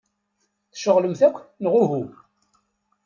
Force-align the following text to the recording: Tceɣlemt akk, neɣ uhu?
Tceɣlemt 0.73 1.21
akk, 1.27 1.37
neɣ 1.63 1.73
uhu? 1.81 2.03